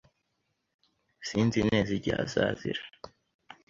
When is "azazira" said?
2.25-2.81